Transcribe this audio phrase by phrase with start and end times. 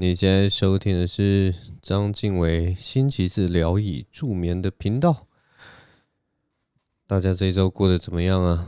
[0.00, 5.26] 你现在收听的是张晋唯星期四聊以助眠的频道。
[7.06, 8.66] 大家这一周过得怎么样啊？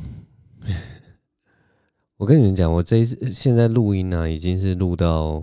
[2.19, 5.43] 我跟你们讲，我这一次现在录音呢、啊，已经是录到，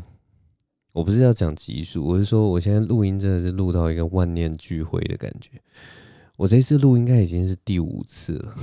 [0.92, 5.60] 我不是要讲集数，我是说我现在录音真的是录到一个万念俱灰的感觉。
[6.36, 8.56] 我这次录应该已经是第五次了。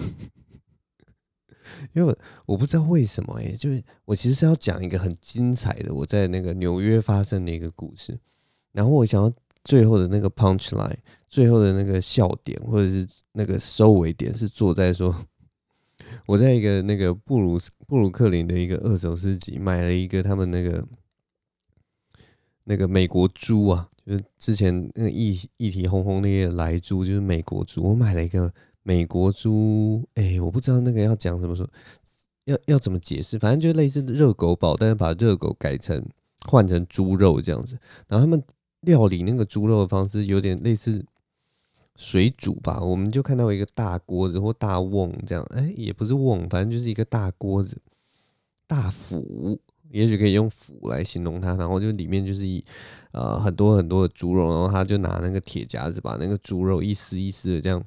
[1.96, 2.14] 因为
[2.45, 8.18] 我，不知道为什么哎、就是我其实是要讲一个很精彩的我在那个纽约发生的一个故事，
[8.73, 9.32] 然后我想要
[9.64, 15.27] 最后的那个 punch line，最后的那个笑点或者是那个收尾点是坐在说，
[16.26, 20.87] 我在一个那个布鲁布鲁克林的一个二手市集买了一个他们那个
[22.65, 28.52] 那个美国猪啊，就是之前那个议议题轰轰烈烈莱猪，就是美国猪，我买了一个。
[28.87, 31.68] 美国猪，哎、我不知道那个要讲什么说，
[32.45, 33.37] 要要怎么解释？
[33.37, 36.01] 反正就类似热狗堡，但是把热狗改成
[36.45, 37.76] 换成猪肉这样子。
[38.06, 38.40] 然后他们
[38.82, 41.04] 料理那个猪肉的方式有点类似
[41.96, 42.80] 水煮吧。
[42.80, 47.82] 我们就看到一个大锅子或大瓮这样，哎、也不是瓮，反正就是一个大锅子、
[48.68, 49.59] 大釜，
[49.90, 51.56] 也许可以用釜来形容它。
[51.56, 52.65] 然后就里面就是一
[53.10, 57.84] 呃很多很多的猪肉，然后他就拿那个铁夹子把那个猪肉一丝一丝的这样。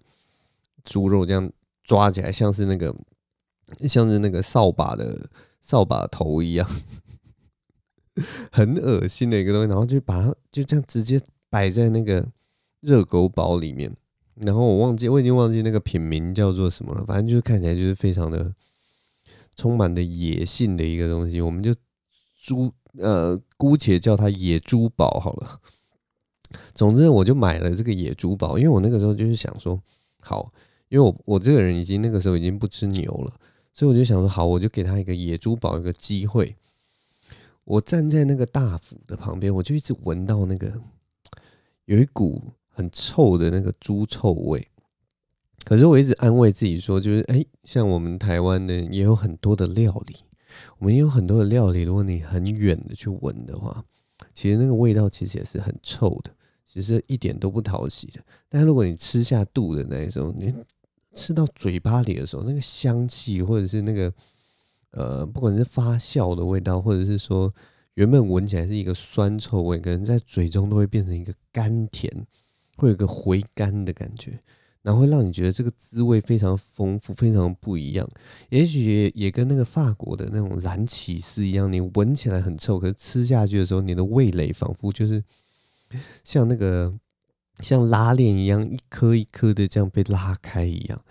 [0.84, 1.52] 猪肉这样
[1.84, 2.96] 抓起来，像是那个，
[3.88, 5.30] 像是那个扫把的
[5.62, 6.70] 扫把头一样，
[8.52, 9.68] 很恶心的一个东西。
[9.68, 12.28] 然后就把它就这样直接摆在那个
[12.82, 13.96] 热狗堡里面。
[14.36, 17.06] 然后我忘记，我已经忘记那个品名叫做什么了。
[17.06, 18.54] 反正就是看起来就是非常的
[19.56, 21.42] 充满的野性的一个东西。
[21.42, 21.76] 我们就
[22.42, 25.60] 猪呃，姑且叫它野猪堡好了。
[26.74, 29.82] 总之，我就买了这个野猪堡，因为我那个时候就是想说，
[30.22, 30.52] 好。
[30.90, 33.34] 因为我我这个人已经那个时候已经不吃牛了，
[33.74, 36.56] 所以我就想说，好，我就给他一个野猪堡一个机会。
[37.66, 40.82] 我站在那个大府的旁边，我就一直闻到那个
[41.86, 44.68] 有一股很臭的那个猪臭味。
[45.64, 50.16] 可是我一直安慰自己说，就是哎，像我们台湾的也有很多的料理，
[50.80, 53.84] 我们也有很多的料理，如果你很远的去闻的话，
[54.34, 56.32] 其实那个味道其实也是很臭的，
[56.66, 58.20] 其实一点都不讨喜的。
[58.48, 60.52] 但如果你吃下肚的那一种，你
[61.20, 64.14] 吃到嘴巴里的时候，那个香气，或者是那个
[64.92, 67.54] 呃，不管是发酵的味道，或者是说
[67.96, 72.26] 原本闻起来是一个酸臭味，可能在嘴中都会变成一个甘甜，
[72.78, 74.40] 会有个回甘的感觉，
[74.82, 78.10] 然后会让你觉得这个滋味非常丰富，非常不一样。
[78.50, 85.22] 也许也也跟那个法国的那种蓝起司一样，你闻起来很臭，可是吃下去的时候，你的味蕾仿佛就是
[86.24, 86.98] 像那个。
[87.62, 91.02] 像拉链一样，一颗一颗的这样被拉开一样，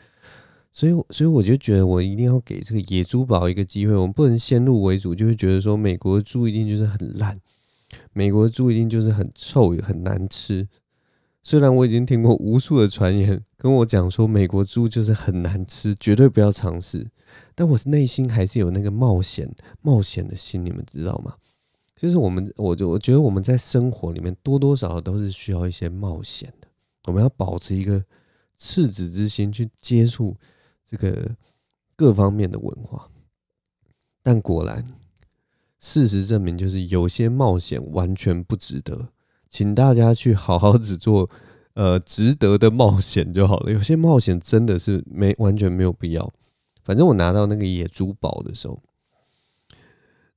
[0.73, 3.95] 所以，所以我就觉得我一定要给这个野猪堡一个机会。
[3.95, 7.39] 我们不能先入为主，就会觉得说美国的猪一定就是很烂，
[8.13, 10.69] 美国的猪一定就是很臭也很难吃。
[11.43, 17.07] 虽然我已经听过无数的传言跟我讲说美国猪就是很难吃，绝对不要尝试，
[17.55, 19.51] 但我内心还是有那个冒险
[19.81, 21.35] 冒险的心，你们知道吗？
[22.01, 26.69] 就是我们，我就我觉得我们在生活里面多多少少都是需要一些冒险的。
[27.07, 28.05] 我们要保持一个
[28.57, 30.37] 赤子之心去接触
[30.87, 31.35] 这个
[31.97, 33.11] 各方面的文化。
[34.23, 34.87] 但果然，
[35.81, 39.09] 事实证明，就是有些冒险完全不值得。
[39.49, 41.29] 请大家去好好只做
[41.75, 43.73] 呃值得的冒险就好了。
[43.73, 46.33] 有些冒险真的是没完全没有必要。
[46.85, 48.81] 反正我拿到那个野猪堡的时候，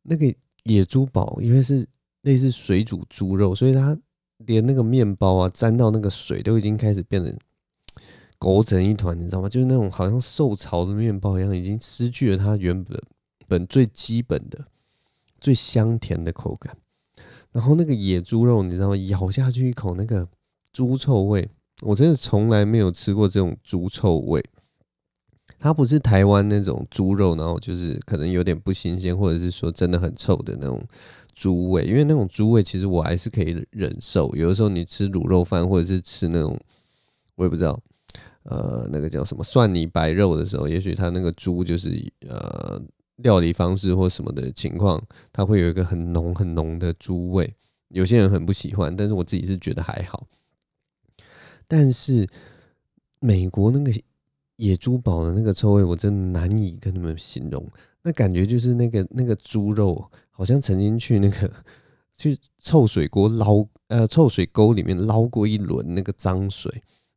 [0.02, 0.34] 那个。
[0.64, 1.88] 野猪堡，因为是
[2.22, 3.98] 类似水煮猪肉，所以它
[4.46, 7.36] 连那个面包啊，沾到那个水都已经开始变得
[8.38, 9.50] 狗成一团，你知道吗？
[9.50, 13.00] 就是那种好像受潮的面包一样，已经失去了它原本
[13.48, 14.66] 本最基本的、
[15.40, 16.78] 最香甜的口感。
[17.52, 18.98] 然后那个野猪肉，你知道吗？
[18.98, 20.28] 咬下去一口，那个
[20.72, 21.50] 猪臭味，
[21.82, 24.44] 我真的从来没有吃过这种猪臭味。
[25.62, 30.84] 它不是台湾那种猪肉，然后就是可能有点不新鲜，或者是说真的很臭的那种
[31.36, 31.86] 猪味。
[31.86, 34.36] 因为那种猪味其实我还是可以忍受。
[34.36, 36.60] 有的时候你吃卤肉饭，或者是吃那种
[37.36, 37.80] 我也不知道，
[38.42, 42.82] 呃，那个叫什么蒜泥白肉的时候，也许它那个猪就是呃
[43.18, 45.00] 料理方式或什么的情况，
[45.32, 47.56] 它会有一个很浓很浓的猪味。
[47.90, 50.26] 有些人很不喜欢，但是我自己是觉得还好。
[51.68, 52.28] 但是
[53.20, 53.94] 美国那个。
[54.62, 57.68] 野猪堡的那个臭味，我真的难以跟你们形容。
[58.04, 61.52] 那感觉就是那个那个猪肉，好像曾经去那个
[62.16, 66.72] 去臭水锅捞呃臭水沟里面捞过一轮那个脏水，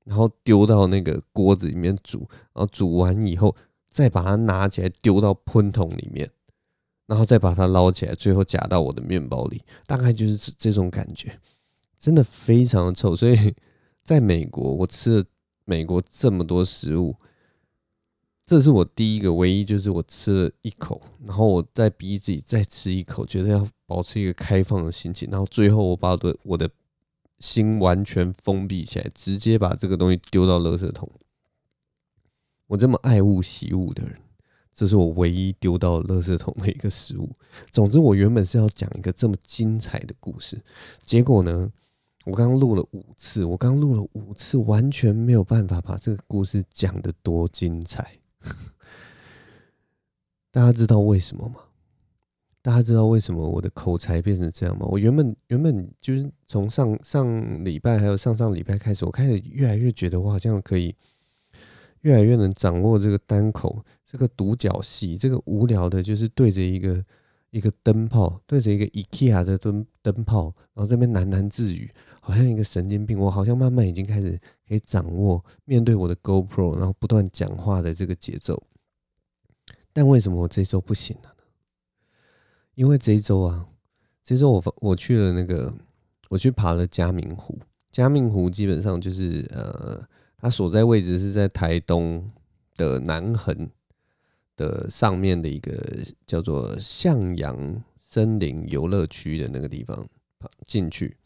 [0.04, 2.20] 然后丢到那个锅子里面煮，
[2.54, 3.54] 然后煮完以后
[3.90, 6.30] 再把它拿起来丢到喷桶里面，
[7.06, 11.38] 然后再把它捞起来，最后夹到我的面包里，大概就是这这种感觉，
[11.98, 13.14] 真的非常的臭。
[13.14, 13.54] 所以
[14.02, 15.24] 在美国，我吃了
[15.66, 17.14] 美国这么多食物，
[18.46, 26.68] 这是我第一个唯一，就是我吃了一口，然后我再逼自己再吃一口，觉得要保持一个开放的心情，然后最后我把我的我的
[27.38, 31.10] 心完全封闭起来，直接把这个东西丢到垃圾桶。
[32.66, 34.18] 我这么爱物惜物的人。
[34.76, 37.30] 这是我唯一丢到垃圾桶的一个食物。
[37.70, 40.60] 总之，我原本是要讲一个这么精彩的故事，
[41.04, 41.70] 结果呢，
[42.24, 48.18] 我刚录了五次，我刚录了五次，完全没有办法把这个故事讲得多精彩。
[50.50, 51.56] 大家知道为什么吗？
[52.62, 54.86] 大家知道为什么我的口才变成这样吗？
[54.86, 60.94] 我原本原本就是从上上礼拜还有上上礼拜开始，我开始越来越觉得我好像可以。
[62.00, 67.02] 越来越能掌握这个单口，这个独角戏，这个无聊的，就是对着一个
[67.54, 71.88] 一个灯泡，对着一个 IKEA 的灯灯泡，然后这边喃喃自语，
[72.20, 73.16] 好像一个神经病。
[73.16, 74.36] 我好像慢慢已经开始
[74.66, 78.60] 可以掌握面对我的 GoPro，然后不断讲话的这个节奏。
[79.92, 81.44] 但为什么我这周不行了呢？
[82.74, 83.68] 因为这一周啊，
[84.24, 85.72] 这周我我去了那个，
[86.30, 87.56] 我去爬了嘉明湖。
[87.92, 90.06] 嘉明湖基本上就是呃。
[90.36, 92.30] 它所在位置是在台东
[92.76, 93.70] 的南横
[94.56, 95.72] 的上面的一个
[96.26, 100.08] 叫做向阳森林游乐区的那个地方，
[100.38, 101.16] 爬进去，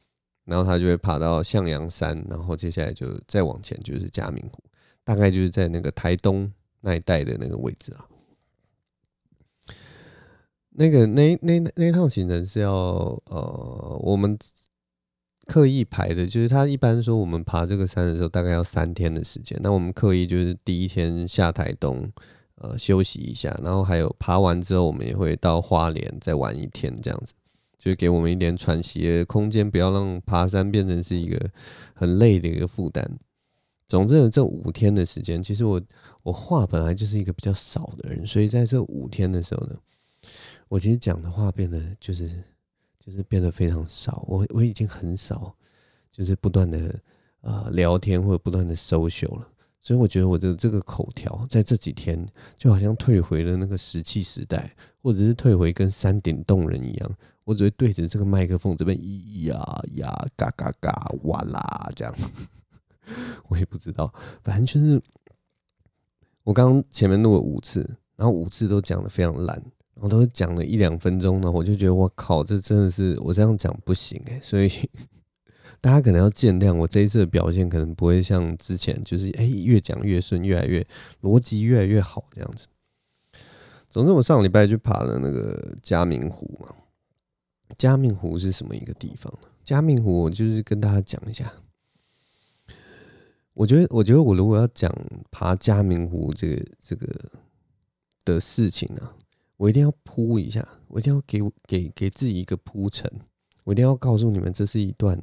[0.45, 4.63] 然后他就会爬到向阳山，然后接下来就再往前就是嘉明湖，
[5.05, 8.07] 大概就是在那个台东那一带的那个位置啊。
[10.71, 12.73] 那个那那那趟行程是要
[13.27, 14.39] 呃我们。
[15.51, 19.59] 刻意排的，就是他一般说我们爬这个山的时候，大概要三天的时间。
[19.63, 22.13] 那我们刻意就是第一天下台东，
[22.61, 27.33] 呃，休息一下，然后还有爬完之后，我们也会到花莲再玩一天，这样子，
[27.79, 31.51] 就给我们一点喘息的空间，不要让爬山变成是一个
[31.95, 33.19] 很累的一个负担。
[33.87, 35.81] 总之，这五天的时间，其实我
[36.23, 39.77] 我话本来就是一个比较少的人，所以在这五天的时候呢，
[40.69, 42.31] 我其实讲的话变得就是。
[43.01, 45.55] 就是变得非常少，我我已经很少，
[46.13, 46.95] 就是不断的
[47.41, 49.49] 呃聊天或者不断的 social 了，
[49.89, 52.23] 所以我觉得我的这个口条在这几天
[52.59, 54.71] 就好像退回了那个石器时代，
[55.01, 57.11] 或者是退回跟山顶洞人一样，
[57.45, 62.15] 我只会对着这个麦克风这边咿呀呀嘎嘎嘎哇啦这样，
[63.49, 64.13] 我也不知道，
[64.43, 65.01] 反正就是
[66.45, 67.81] 我刚前面录了五次，
[68.15, 69.63] 然后五次都讲得非常烂。
[69.95, 74.39] 我都讲了一两分钟呢，我就觉得我靠，这真的是我这样讲不行诶。
[74.43, 74.71] 所以
[75.81, 80.87] 大家可能要见谅我这一次的表现，可能不会像之前，就是哎越讲越顺，越来越
[81.23, 82.67] 逻辑越来越好这样子。
[83.91, 86.75] 总之，我上礼拜去爬了那个嘉明湖嘛。
[87.77, 89.49] 嘉明湖是什么一个地方呢？
[89.65, 91.53] 嘉明湖，我就是跟大家讲一下。
[93.55, 94.93] 我觉得，我觉得我如果要讲
[95.31, 97.07] 爬嘉明湖这个这个
[98.25, 99.11] 的事情呢。
[99.59, 103.11] 我一定要铺一下，我一定要给给给自己一个铺陈，
[103.65, 105.21] 我一定要告诉你们，这是一段，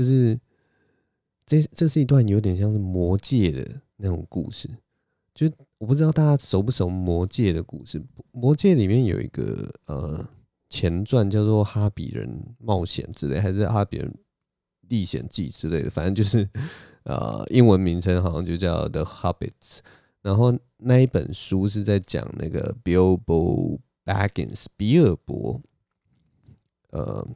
[0.00, 0.40] 就是
[1.44, 4.66] 这这是一段有点像是魔界的那种故事。
[5.34, 8.02] 就我不知道大家熟不熟魔界的故事，
[8.32, 10.26] 魔界里面有一个呃
[10.70, 14.10] 前传叫做《哈比人冒险》之类，还是《哈比人
[14.88, 16.48] 历险记》之类的，反正就是
[17.02, 19.50] 呃英文名称好像就叫《The Hobbits》。
[20.22, 25.60] 然后那一本书是在讲那个 Bilbo Baggins 比尔博，
[26.88, 27.26] 呃，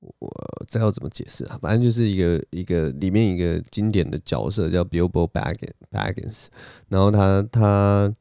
[0.00, 0.30] 我
[0.66, 1.58] 这要怎么解释啊？
[1.60, 6.46] 反正就是一个一个里面一个经典的角色叫 Bilbo Baggins Baggins，
[6.88, 8.14] 然后他他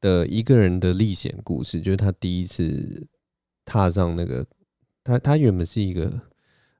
[0.00, 3.06] 的一个人的历险故事，就是他第一次
[3.64, 4.46] 踏上那个，
[5.02, 6.20] 他他原本是一个。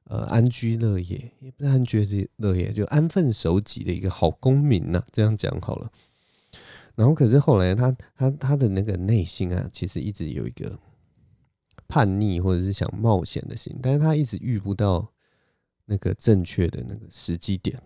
[0.07, 5.91] 呃，安居乐业也不是安居乐业，就安分守己的一个好公民呐、这样讲好了。
[6.93, 10.77] 然后，可是后来他他他的那个内心啊，其实一直有一个
[11.95, 15.13] 叛逆或者是想冒险的心，但是他一直遇不到
[15.85, 17.81] 那个正确的那个时机点。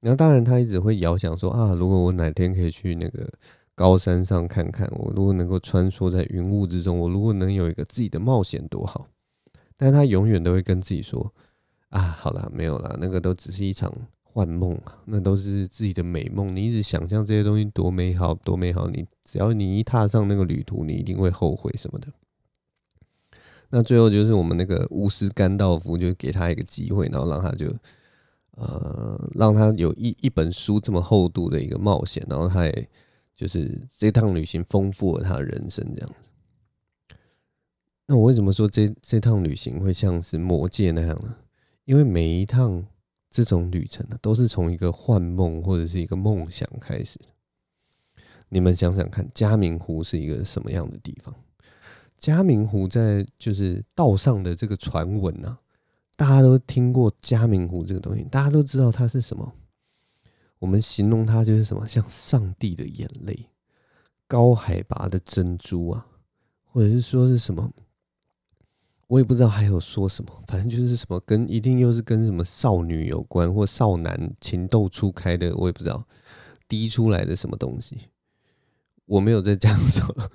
[0.00, 3.32] 然后，当然他一直会遥想说啊，如果我哪天可以去那个
[3.74, 9.08] 高山上看看，我如果能够穿梭在云雾之中，我如果能有一个自己的冒险，多好。
[9.78, 11.32] 但他永远都会跟自己说
[11.88, 13.90] ：“啊，好了，没有了，那个都只是一场
[14.22, 16.54] 幻梦啊，那都是自己的美梦。
[16.54, 18.86] 你一直想象这些东西多美好，多美好。
[18.88, 22.08] 你只要你一踏上那个旅途，你一定会后悔什么的。”
[23.70, 27.72] 那最后就是我们那个巫师甘道夫，就给他一个机会，然后让他就
[28.56, 32.88] 呃，让他有一一本书这么厚度的一个冒险，然后他也
[33.36, 37.16] 就是这趟旅行丰富了他人生这样子。
[38.06, 41.36] 那我为什么说这这趟旅行会像是魔戒那样呢？
[41.84, 42.84] 因为每一趟
[43.30, 47.18] 这种旅程呢，都是从一个幻梦或者是一个梦想开始。
[48.48, 51.32] 你们想想看，嘉明湖是一个什么样的地方？
[52.20, 55.58] 嘉明湖在就是道上的这个传闻啊，
[56.16, 59.54] 大家都听过嘉明湖这个东西，大家都知道它是什么。
[60.58, 63.48] 我们形容它就是什么，像上帝的眼泪，
[64.28, 66.06] 高海拔的珍珠啊，
[66.66, 67.72] 或者是说是什么，
[69.06, 76.06] 我也不知道还有说什么，反正就是什么跟一定又是跟什么少女有关或少男情窦初开的，我也不知道
[76.68, 78.10] 滴出来的什么东西，
[79.06, 80.28] 我没有在讲什么。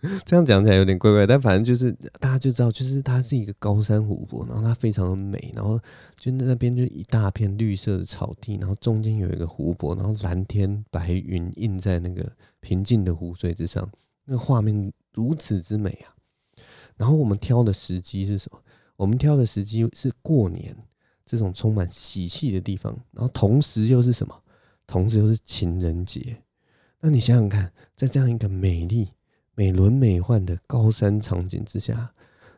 [0.24, 1.90] 这样讲起来有点怪怪，但反正就是
[2.20, 5.76] 大家就知道，就是它是一个高山湖泊，然后它非常的美，然后
[6.16, 13.90] 就那边就一大片绿色的草地，然后中间有一个湖泊，然后蓝天白云映在那个平静的湖水之上，
[14.24, 16.14] 那个画面如此之美啊！
[16.96, 18.60] 然后我们挑的时机是什么？
[18.94, 20.76] 我们挑的时机是过年
[21.26, 24.42] 这种充满喜气的地方，然后同时又是什么？
[24.86, 26.40] 同时又是情人节。
[27.00, 29.08] 那你想想看，在这样一个美丽。
[29.58, 32.14] 美轮美奂的高山场景之下，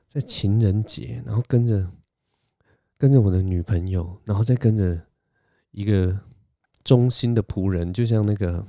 [0.07, 1.91] 在情人节，然后跟着
[2.99, 5.01] 跟着我的女朋友，然后再跟着
[5.71, 6.21] 一个
[6.85, 8.63] 忠心的仆人，就像那个《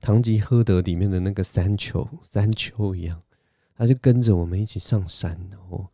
[0.00, 3.20] 堂吉诃德》里面的那个山丘山丘一样，
[3.76, 5.86] 他就跟着我们一起上山，然后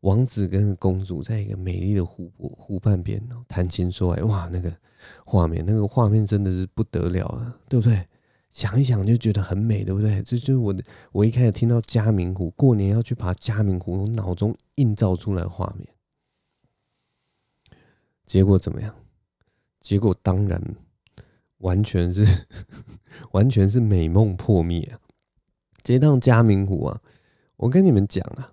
[0.00, 4.76] 王子跟公主在一个美丽的湖泊湖畔边，然后谈情说爱，哇，那个
[5.24, 8.08] 画面，那个画面真的是不得了啊，对不对？
[8.52, 10.22] 想一想就觉得很美，对不对？
[10.22, 15.88] 这就是我的，我一开始听到嘉明湖，过年要去爬嘉明湖，我脑中映照出来画面。
[18.26, 18.94] 结果怎么样？
[19.80, 20.76] 结果当然
[21.58, 22.46] 完全是
[23.32, 25.00] 完全是美梦破灭啊！
[25.82, 27.00] 这趟嘉明湖啊，
[27.56, 28.52] 我跟你们讲啊，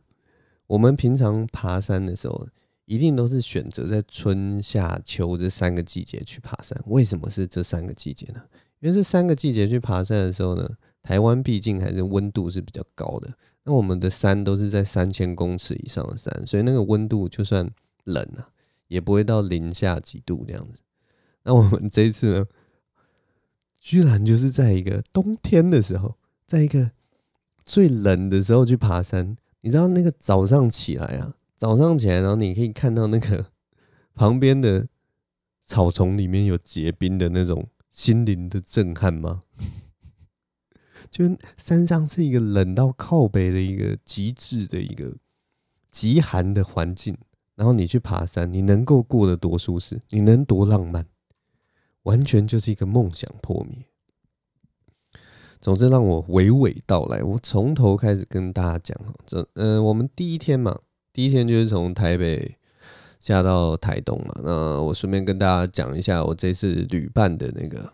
[0.67, 2.47] 我们平常爬山的时候，
[2.85, 6.81] 一定都是选择在春夏秋这三个季节去爬山。
[6.87, 8.41] 为什么是这三个季节呢？
[8.79, 10.69] 因为这三个季节去爬山的时候呢，
[11.01, 13.33] 台湾毕竟还是温度是比较高的。
[13.63, 17.69] 那我们的山都是在三千公尺以上的山，所以那个温度就算
[18.05, 18.49] 冷啊，
[18.87, 20.81] 也不会到零下几度这样子。
[21.43, 22.45] 那我们这一次呢，
[23.79, 26.15] 居然就是在一个冬天的时候，
[26.47, 26.91] 在一个
[27.65, 29.35] 最冷的时候去爬山。
[29.61, 33.47] 你知道那个早上起来啊，早上起来，然后你可以看到那个
[34.15, 34.87] 旁边的
[35.65, 37.67] 草丛里面有结冰的那种。
[37.99, 39.41] 心灵的震撼吗？
[41.11, 41.25] 就
[41.57, 45.17] 山上是一个冷到靠北的一个极致的一个
[45.91, 47.17] 极寒的环境，
[47.55, 50.01] 然后你去爬山，你能够过得多舒适？
[50.11, 51.03] 你能多浪漫？
[52.03, 53.85] 完全就是一个梦想破灭。
[55.59, 58.97] 总之，让我娓娓道来，我从头开始跟大家讲。
[59.25, 60.79] 这，嗯，我们第一天嘛，
[61.11, 62.58] 第一天就是从台北。
[63.19, 67.91] 下到台东嘛，那我顺便跟大家讲一下我这次旅伴的那个，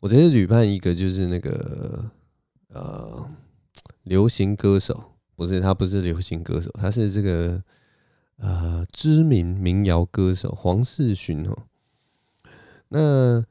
[0.00, 2.10] 我这次旅伴一个就是那个
[2.68, 3.30] 呃
[4.02, 7.62] 流行歌手，不是，他不是流行歌手，他是这个
[8.36, 11.56] 呃知名民谣歌手黄世勋哦。
[12.88, 13.44] 那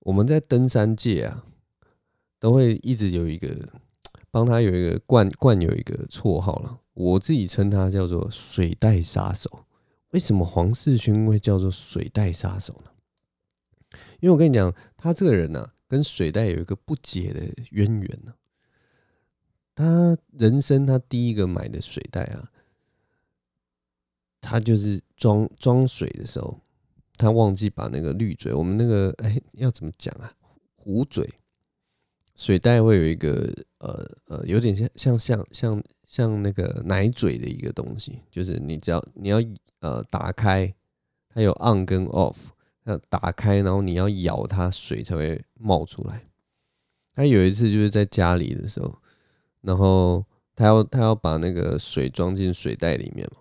[0.00, 1.44] 我们在登山界啊，
[2.38, 3.48] 都会一直有一个
[4.30, 6.78] 帮他有一个冠冠有一个绰号了。
[6.96, 9.66] 我自己称他叫做水袋杀手。
[10.12, 12.90] 为什么黄世勋会叫做水袋杀手呢？
[14.20, 18.34] 因为我跟你讲，他这个人呢、啊，跟水袋有一个不解的渊源呢、
[19.74, 22.50] 他人生他第一个买的水袋啊，
[24.40, 26.60] 他就是装装水的时候，
[27.18, 30.32] 他忘记把那个滤嘴，我们那个哎要怎么讲啊？
[30.76, 31.34] 壶嘴
[32.34, 35.84] 水袋会有一个呃呃，有点像像像像。
[36.06, 39.38] 像那个奶嘴的一个东西，就是你只要你要
[39.80, 40.72] 呃打开，
[41.28, 42.36] 它有 on 跟 off，
[42.84, 46.22] 那打开然后你要咬它，水才会冒出来。
[47.14, 48.94] 他有一次就是在家里的时候，
[49.62, 53.38] 然后他要他要把那个水装进水袋里面嘛。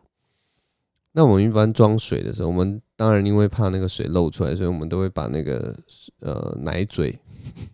[1.11, 5.77] 那我们一般装水的时候，我们当然因为怕那个水漏出来，所以我们都会把那个
[6.19, 7.19] 呃奶嘴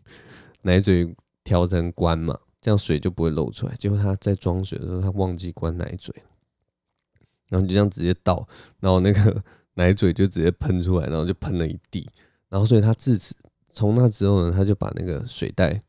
[0.63, 2.37] 奶嘴调成关嘛。
[2.61, 3.75] 这样水就不会漏出来。
[3.75, 6.13] 结果他在装水的时候，他忘记关奶嘴，
[7.49, 8.47] 然后就这样直接倒，
[8.79, 12.07] 然后那个 奶嘴就直接喷出来，然后就喷了一地。
[12.49, 13.35] 然后所以他自此
[13.69, 15.81] 从那之后呢，他就把那个水袋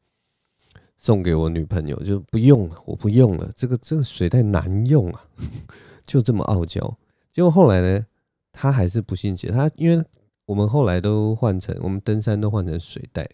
[0.97, 5.25] 送给我女朋友，就不用了，我不用了，这个这个水袋难用啊，
[6.03, 6.99] 就这么傲娇。
[7.33, 8.07] 结果后来呢，
[8.51, 10.05] 他还是不信邪，他因为
[10.47, 13.29] 我们后来都换成我们登山都换成水袋。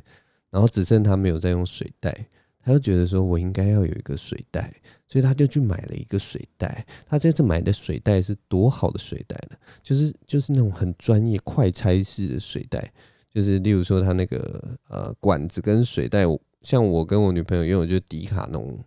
[0.51, 2.27] 然后只剩他没有在用水袋，
[2.65, 4.73] 他就觉得说我应该要有一个水袋，
[5.09, 6.85] 所以他就去买了一个水袋。
[7.07, 9.57] 他这次买的水袋是多好的水袋呢？
[9.83, 12.93] 就是就是那种很专业快拆式的水袋，
[13.33, 16.25] 就是例如说他那个呃管子跟水袋，
[16.61, 18.79] 像我跟我女朋友用的就是迪卡侬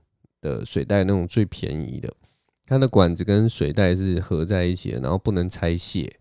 [0.42, 2.14] 的水袋那种最便宜的，
[2.68, 6.12] 它的管子跟水袋是合在一起的，然后不能拆卸。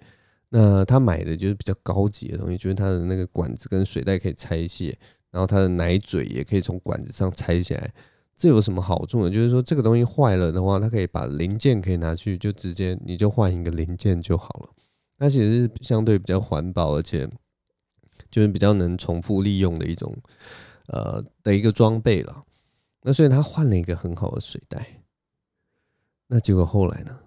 [0.48, 4.96] 那他买的就是比较高级的东西，就是他的那个管子跟水袋可以拆卸。
[5.30, 7.92] 然后它的奶嘴也可以从管子上拆下来，
[8.36, 9.30] 这有什么好处呢？
[9.30, 14.70] 就是说这个东西坏了的话，它可以把零件可以拿去，就直接你就换一个零件就好了。
[15.18, 17.28] 它其实是相对比较环保，而且
[18.30, 20.16] 就是比较能重复利用的一种
[20.86, 22.44] 呃的一个装备了。
[23.02, 25.02] 那所以他换了一个很好的水袋。
[26.28, 27.18] 那结果后来呢？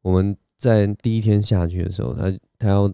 [0.00, 2.88] 我们在第一天下去的时候，他他要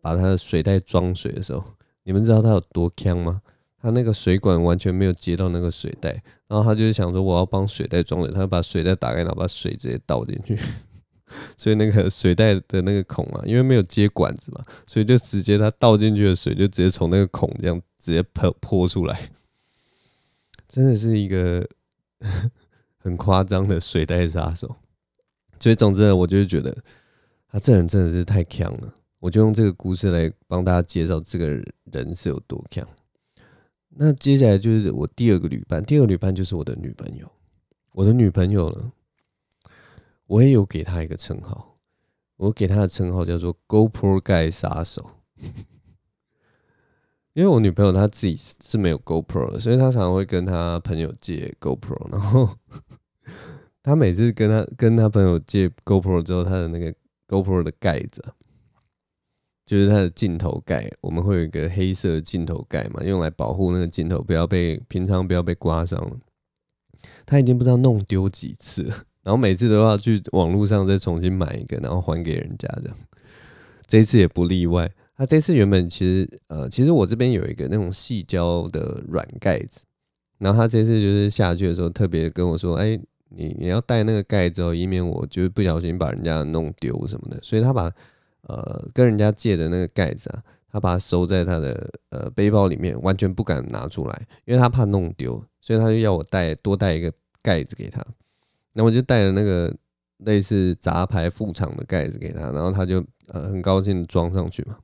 [0.00, 1.62] 把他的水袋装水的时候，
[2.02, 3.42] 你们知道他有多锵吗？
[3.80, 10.58] 他那个水管完全没有接到那个水袋，然后他就是想说我要帮水袋装水，他就把水袋打开，然后把水直接倒进去，
[11.56, 19.30] 所以那个水袋的那个孔啊，因为没有接管子嘛，所以就直接他倒进去的水就直接从那个孔这样直接泼泼出来，
[20.68, 21.68] 真的是一个
[22.98, 24.76] 很夸张的水袋杀手。
[25.58, 26.76] 所以总之，我就是觉得
[27.50, 31.48] 他这人真的是太强了，我就用这个故事来帮大家介绍这个
[31.92, 32.86] 人是有多强。
[33.98, 37.30] 那接下来就是我第二个旅伴，第二个旅伴就是我的女朋友。
[37.92, 38.92] 我的女朋友呢，
[40.26, 41.78] 我也有给她一个称号，
[42.36, 45.12] 我给她的称号叫做 GoPro 盖杀手。
[47.32, 52.50] 因为我女朋友她自己是没有 GoPro 的，所以她常常会跟她朋友借 GoPro，然后
[53.82, 56.94] 她每次跟她跟她朋友借 GoPro 之后，她的那个
[57.28, 58.22] GoPro 的盖子。
[59.66, 66.20] 就是它的镜头盖，我们会有一个黑色镜头盖嘛，用来保护那个镜头不要被平常不要被刮伤。
[67.26, 68.84] 他已经不知道弄丢几次，
[69.24, 72.96] 然后每次都要去网络上再重新买一个，然后还给人家这样。
[73.88, 74.88] 这次也不例外。
[75.16, 79.80] 他这次原本其实呃，其实我这边有一个那种细胶的软盖子，
[80.38, 82.96] 然后他这次就是下去的时候特别跟我说：“哎，
[83.30, 87.92] 你你要带那个盖子哦，以免我就是不小心把人家弄丢什么的。”所以他把。
[88.48, 98.04] 呃，跟人家借的那个盖子啊，他把它收在他的呃背包里面，完全不敢拿出来，因为他怕弄丢，所以他就要我带多带一个盖子给他。
[98.74, 99.74] 那我就带了那个
[100.18, 104.78] 类似杂牌副厂的盖子给他，然后他就呃很高兴装上去嘛。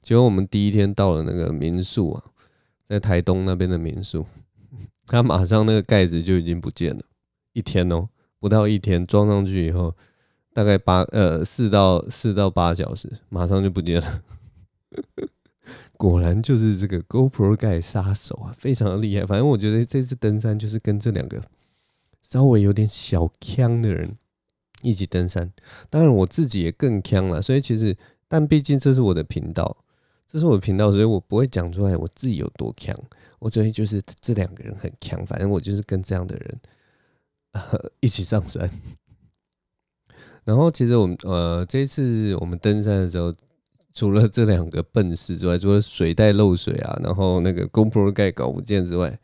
[0.00, 2.22] 结果我们第一天到了那个民宿啊，
[2.88, 4.24] 在台东那边的民宿，
[5.06, 7.02] 他马上那个盖子就已经不见了，
[7.52, 9.92] 一天哦，不到一天装上去以后。
[10.52, 14.22] 大概八呃四到四到八小时，马上就不见了。
[15.96, 19.24] 果然就是这个 GoPro 盖杀手啊，非常的厉害。
[19.24, 21.40] 反正我觉得这次登山就是跟这两个
[22.22, 24.16] 稍微有点小锵的人
[24.82, 25.52] 一起登山。
[25.88, 29.76] 当然我自己也更锵了，所以其实但毕竟这是我的频道，
[30.26, 32.94] 这是我的频道，所以我不会讲出来我自己有多锵。
[33.38, 36.60] 我觉得就是这两个人很强，反正我就是跟这样的人
[38.00, 38.68] 一起上山。
[40.44, 43.32] 然后其实我们呃这次我们登山的时候，
[43.94, 49.18] 除了这两个笨事之外，除了水袋漏水啊，然后那个 GoPro 盖搞不见之外，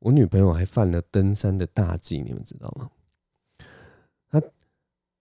[0.00, 2.90] 我女朋友还犯了登山的大忌，你们知道吗？
[4.30, 4.42] 她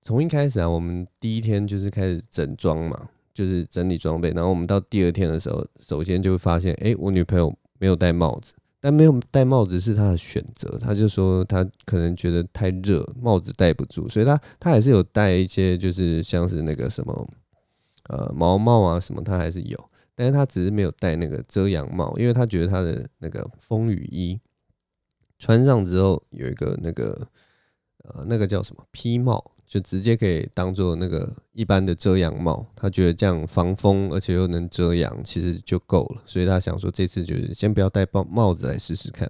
[0.02, 8.54] 从一开始啊，我们第一天就是开始整装嘛，就是整理装备，然后我们到第二天的时候，首先就会发现，哎，我女朋友没有戴帽子。
[8.79, 17.29] 但没有戴帽子是他的选择，他就说他可能觉得太热，帽子戴不住，所以他他还是有戴一些，就是像是那个什么
[18.09, 24.39] 呃毛帽啊什么，他还是有，但是他只是没有戴那个遮阳帽，因为他觉得他的那个风雨衣
[25.39, 27.27] 穿上之后有一个那个
[28.03, 29.53] 呃那个叫什么披帽。
[29.67, 36.21] 就直接可以当做那个一般的遮阳帽，他觉得这样防风，而且又能遮阳，其实就够了。
[36.25, 39.30] 所以他想说这次就是先不要戴帽帽子来试试看。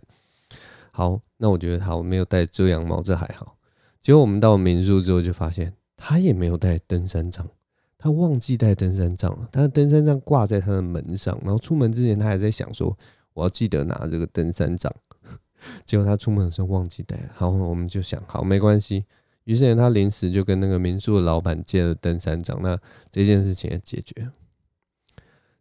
[0.91, 3.57] 好，那我觉得好，没有戴遮阳帽这还好。
[3.99, 7.49] 结果我们到民宿之后就发现他也没有带登山杖，
[7.97, 9.49] 他忘记带登山杖了。
[9.51, 12.95] 他的登山杖挂在他的门上，然后出门之前他还在想说
[13.33, 14.93] 我要记得拿这个登山杖。
[15.83, 17.29] 结果他出门的时候忘记带了。
[17.33, 19.05] 好，我们就想好没关系。
[19.47, 22.77] 于是他临时就跟那个民宿的老板借了登山杖，那
[23.09, 24.29] 这件事情也解决。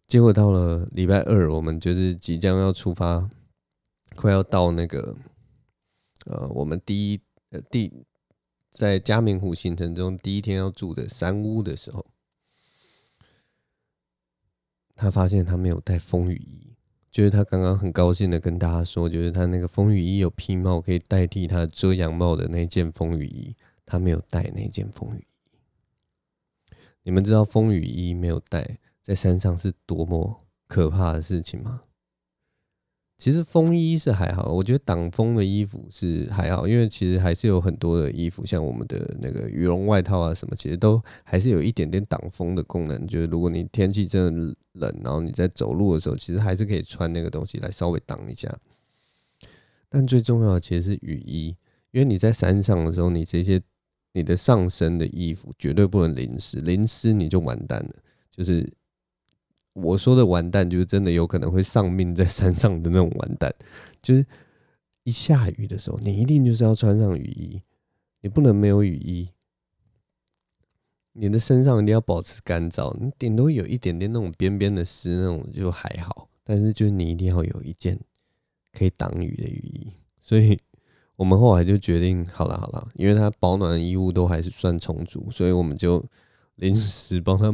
[0.09, 3.31] 结果到了礼拜二，我们就是即将要出发，
[4.16, 5.16] 快要到那个
[6.25, 7.20] 呃，我们第一
[7.51, 7.92] 呃第
[8.72, 12.05] 在嘉明湖行程中第一天要住的山屋的时候，
[14.96, 16.72] 他发现他没有带风雨衣。
[17.12, 25.27] 就是他刚刚很高兴的跟大家说，就是他那个风雨衣有披帽可以代替他遮阳帽的那件风雨衣，他没有带那件风雨衣。
[27.05, 31.85] 你们知道风雨衣没有带在山上是多么可怕的事情吗？
[33.18, 43.07] 其实风衣是还好，我觉得挡风的衣服是还好，因为其实还是有很多的衣服，像我们的那个羽绒外套啊什么，其实都还是有一点点挡风的功能。
[43.07, 48.55] 就是如果你天气真的冷，然后你在走路的时候，其实还是可以穿那个东西来稍微挡一下。
[49.88, 51.57] 但最重要的其实是雨衣，
[51.92, 53.62] 因为你在山上的时候，你这些
[54.16, 57.94] 你的上身的衣服绝对不能淋湿，淋湿你就完蛋了，
[58.31, 58.72] 就是。
[59.79, 63.55] 我说的完蛋，就是真的有可能会丧命在山上的那种完蛋。
[64.00, 64.24] 就是
[65.02, 67.61] 一下雨的时候，你一定就是要穿上雨衣，
[68.22, 69.29] 你不能没有雨衣。
[71.12, 76.31] 你的身上一定要保持干燥，你顶多有一点点那种边边的湿，那种就还好。
[76.42, 78.00] 但是就是你一定要有一件
[78.72, 79.92] 可以挡雨的雨衣。
[80.22, 80.59] 所以
[81.16, 86.05] 我们后来就决定，好了好了，因为他保暖衣物都还是算充足，所以我们就
[86.57, 87.52] 临时帮他。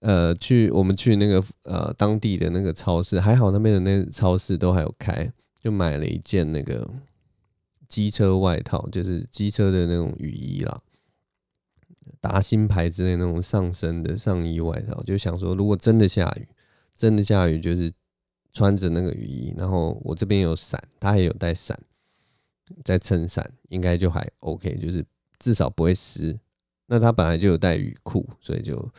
[0.00, 6.90] 呃，去我们去那个呃当地的那个超市，还好那边的那超市都还有开，就买了一件那个
[7.88, 10.80] 机车外套，就是机车的那种雨衣啦，
[12.20, 16.48] 达新牌之类那种上身的上衣外套，就想说如果真的下雨，
[16.96, 17.92] 真的下雨就是
[18.52, 21.78] 穿着那个雨衣，然后我这边有伞，他也有带伞，
[22.84, 25.04] 在撑伞，应该就还 OK，就是
[25.38, 26.38] 至少不会湿。
[26.86, 28.90] 那他本来就有带雨裤，所以就。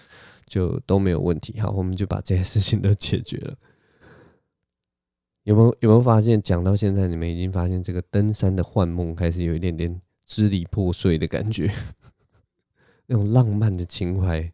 [0.45, 3.57] 就都没有问题，好，我们就把这些事情都解决了。
[5.45, 11.73] 有没有有没有发现，讲到现在，你们已经发现这个登山的幻梦开始有一点点支离破碎的感觉，
[13.07, 14.51] 那种浪漫的情怀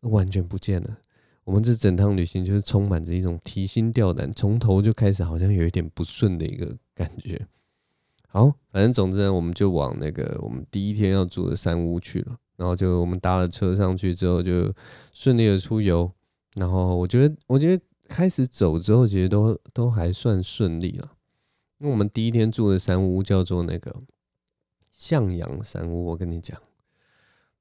[0.00, 0.96] 完全不见了。
[1.44, 7.46] 我们这整趟旅行就是充满着一种提心吊胆，从头就开始好像有一点不顺的一个感觉。
[8.32, 12.38] 好，反正总之呢，我们就往那个我们第一天要住的山屋去了。
[12.56, 14.72] 然后就我们搭了车上去之后，就
[15.12, 16.10] 顺利的出游。
[16.54, 21.12] 然后我觉得，我觉得开始走之后，其实都都还算顺利了。
[21.76, 23.94] 因为我们第一天住的山屋叫做那个
[24.90, 26.58] 向阳山屋，我跟你讲，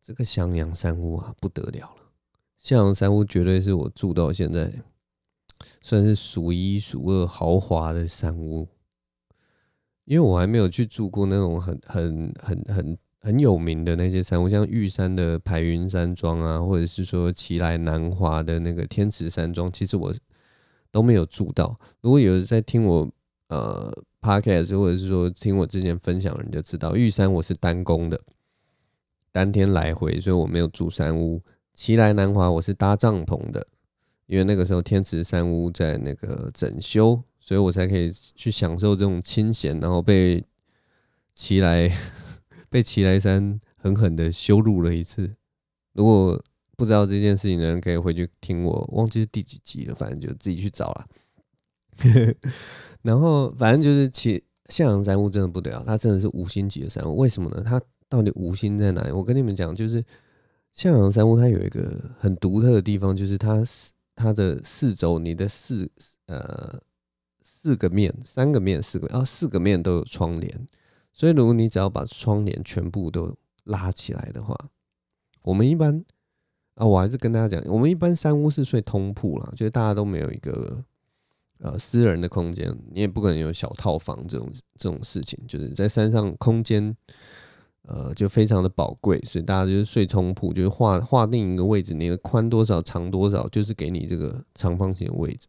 [0.02, 2.12] 这个向阳山屋啊，不得了了。
[2.58, 4.72] 向阳山屋绝对是我住到现在
[5.82, 8.70] 算是数一数二豪华的山屋，
[10.06, 12.98] 因为我还没有去住过那种很很很很。
[13.24, 20.12] 很有名的那些山屋，像玉山的排云山庄啊，或者是说奇莱南华的那个天池山庄，其实我
[20.90, 21.80] 都没有住到。
[22.02, 23.08] 如果有人在听我
[23.50, 28.20] 呃 podcast，或者是说听我之前分享的人就知道，玉山我是单攻的，
[29.32, 31.44] 当天来回，所以我没有住山屋。
[31.76, 33.68] 奇莱南华我是搭帐篷的，
[34.26, 40.46] 因为那个时候天池山屋在那个整修，所以我才可以去享受这种清闲，然后被
[41.36, 41.92] 齐来。
[42.72, 45.36] 被齐来山狠狠的羞辱了一次。
[45.92, 46.42] 如果
[46.78, 51.06] 不知道这件事情的人，可以回去听我，忘记是第几集了，反正就自己去找了。
[53.04, 57.18] 然后反正就是奇向阳山屋真的不得了，它真的是五星级的山屋。
[57.18, 57.62] 为什么呢？
[57.62, 59.12] 它到底五星在哪里？
[59.12, 60.02] 我跟你们讲，就是
[60.72, 63.62] 向阳山屋它有一个很独特的地方，就是它
[64.16, 65.92] 它的四周，你的四
[66.28, 66.80] 呃
[67.64, 70.68] 四个面、三个面、四个啊四个面都有窗帘。
[71.14, 74.58] 所以，如果你只要把窗帘全部都拉起来的话，
[75.44, 76.04] 我们一般
[76.74, 80.84] 啊，我还是跟大家讲，我们一般三屋是睡通铺啦，就是大家都没有一个
[81.60, 86.98] 呃私人的空间，你也不可能有小套房这种这种事情，就是在山上空间
[87.84, 95.48] 呃就非常的宝贵，所以大家就是睡通铺，就是划划定一个位置，你的宽多少，长多少，就是给你这个长方形的位置。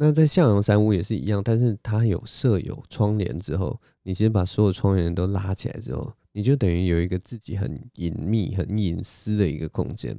[0.00, 10.16] 那在向阳山屋也是一样，但是它有设有窗帘之后，你其实把所有窗帘都拉起来之后，你就等于有一个自己很隐秘、很隐私的一个空间。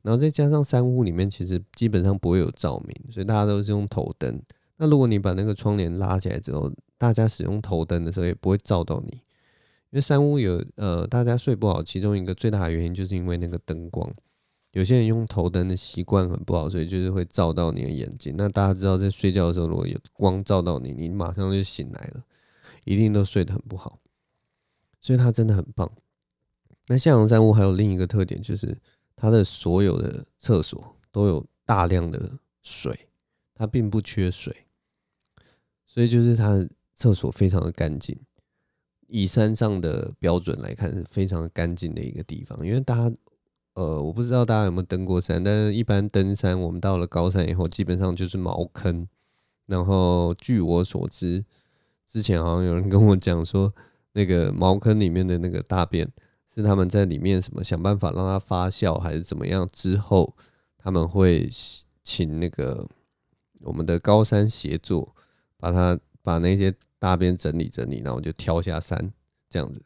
[0.00, 4.40] 然后再加上山屋里面其实基本上不会有照明，所以大家都是用头灯。
[4.78, 9.20] 那如果你把那个窗帘拉起来之后，大家使用头灯的时候也不会照到你，因
[9.92, 14.10] 为山屋有呃大家睡不好，其中一个最大的原因就是因为那个灯光。
[14.76, 18.34] 有些人用头灯的习惯很不好，所以就是会照到你的眼睛。
[18.36, 22.22] 那大家知道，在睡觉的时候，如果有光照到你，你马上就醒来了，
[22.84, 23.98] 一定都睡得很不好。
[25.00, 25.90] 所以它真的很棒。
[26.88, 28.76] 那向阳山屋还有另一个特点，就是
[29.14, 33.08] 它的所有的厕所都有大量的水，
[33.54, 34.54] 它并不缺水，
[35.86, 38.14] 所以就是它的厕所非常的干净。
[39.08, 43.16] 以山上的标准来看，是非常干净的一个地方，因为大家。
[43.76, 49.06] 呃，我不知道大家有没有登过山，但是一般登山，我们到了高山以后，基本上就是茅坑。
[49.66, 51.44] 然后据我所知，
[52.06, 53.74] 之前好像有人跟我讲说，
[54.12, 56.10] 那个茅坑里面的那个大便
[56.54, 60.34] 是他们在里面什么想办法让它发酵，还是怎么样之后，
[60.78, 61.46] 他们会
[62.02, 62.88] 请那个
[63.60, 65.14] 我们的高山协作，
[65.58, 69.12] 把它把那些大便整理整理，然后就挑下山，
[69.50, 69.82] 这样子。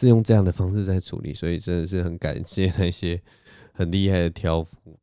[0.00, 3.20] 是用这样的方式在处理，所以真的是很感谢那些
[3.74, 4.98] 很厉害的挑夫。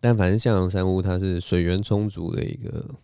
[0.00, 2.94] 但反正向阳山屋它是水源充足的一个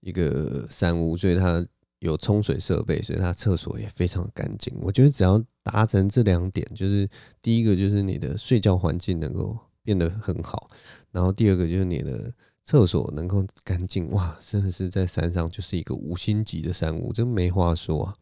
[0.00, 1.62] 一个山屋，所以它
[1.98, 4.74] 有冲水设备，所以它厕所也非常干净。
[4.80, 7.06] 我觉得只要达成这两点，就是
[7.42, 10.70] 第一个就是你的睡觉环境能够变得很好，
[11.10, 12.32] 然后第二个就是你的
[12.64, 14.10] 厕所能够干净。
[14.12, 18.16] 哇，真的是在山上就是一个五星级的山屋，真没话说啊。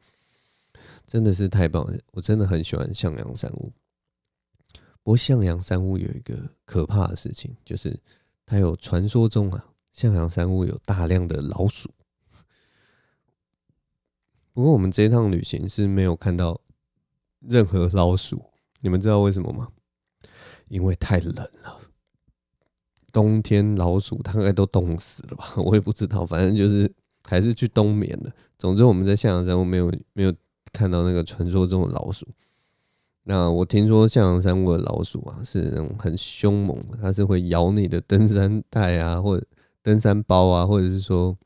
[1.07, 3.73] 真的是太棒了，我真的很喜欢向阳山屋。
[5.03, 8.01] 不过向阳山屋有一个可怕的事情，就是
[8.47, 11.91] 它有传说中啊，向阳山屋有大量的老鼠。
[14.55, 16.59] 不过我们这一趟旅行是没有看到
[17.41, 18.43] 任何老鼠，
[18.81, 19.69] 你们知道为什么吗？
[20.69, 21.79] 因为太冷了，
[23.13, 25.53] 冬天老鼠大概都冻死了吧？
[25.57, 26.91] 我也不知道，反正就是
[27.23, 28.33] 还是去冬眠了。
[28.59, 30.35] 总之我们在向阳山屋没有没有。
[30.75, 32.27] 看到那个传说中的老鼠，
[33.23, 39.47] 那我听说向阳山屋的老鼠啊是那种很凶猛，它是会咬你的登山带啊，或者
[39.81, 41.39] 登山包啊，或者是说，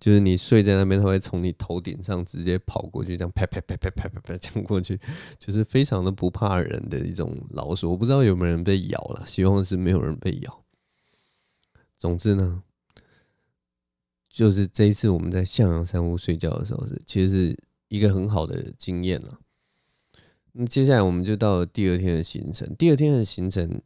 [0.00, 4.98] 就是你睡在那边，它会从你头顶上直接跑过去，这样啪啪啪啪啪啪啪这样过去，
[5.38, 7.92] 就是非常的不怕人的一种老鼠。
[7.92, 10.64] 我不知道有没有人被咬了，希望是没有人被咬。
[11.96, 12.62] 总之呢，
[14.28, 17.58] 就是这一次我们在向阳山屋睡觉的时候是，其实是。
[17.90, 19.40] 一个很好的经验了。
[20.52, 22.74] 那接下来我们就到了第二天的行程。
[22.76, 23.82] 第二天的行程，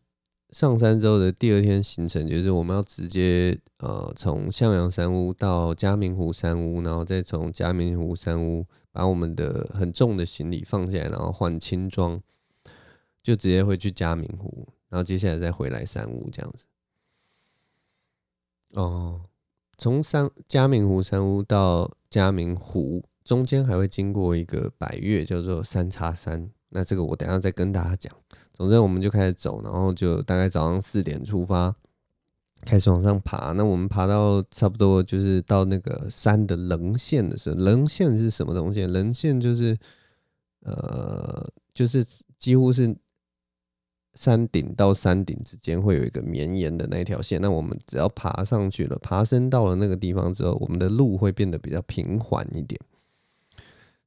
[0.50, 12.20] 上山之后的第二天行程就是我们要直接呃从向阳山屋到嘉明湖山屋，然后再从嘉明湖山屋把我们的很重的行李放下来，然后换轻装，
[13.22, 16.64] 就直接会去嘉明湖，然后接下来再回来山屋这样子。
[18.72, 19.22] 哦，
[19.78, 23.02] 从山嘉明湖山屋到嘉明湖。
[23.24, 26.50] 中间还会经过一个百岳，叫做三叉山。
[26.68, 28.12] 那这个我等下再跟大家讲。
[28.52, 31.74] 总之，我们就开始走，然后就大概早上四点出发，
[32.62, 33.52] 开始往上爬。
[33.52, 38.86] 那我们爬到差不多就是到那个山的棱线的时候，棱线是什么东西？
[38.86, 39.78] 棱线就是
[40.60, 42.04] 呃，就是
[42.38, 42.96] 几乎是
[44.14, 47.40] 山顶到山顶之间会有一个绵延的那条线。
[47.40, 52.80] 那我们只要爬上去了，爬升到了那个地方之后，我们的路会变得比较平缓一点。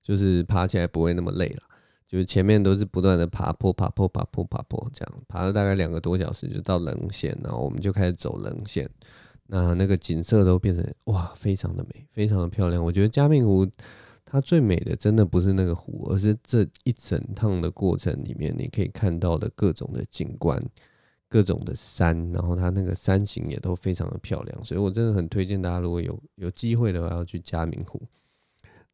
[0.08, 1.64] 就是爬起来不会那么累了，
[2.08, 8.90] 就是前面都是不断的爬坡、爬坡、爬坡、爬坡，这样爬了大概两个多小时，就到棱线，然后我们就开始走棱线，
[9.48, 12.82] 那那个景色都变成哇，非常的美，非常的漂亮。
[12.82, 13.68] 我觉得嘉明湖
[14.24, 20.58] 它最美的，真的不是那个湖，而是这一整趟的过程里面，你可以看到的各种的景观、
[21.28, 28.02] 各种的山，然后它那个山形也都非常的漂亮，所以我真的很推荐大家，如果有有机会的话，要去嘉明湖。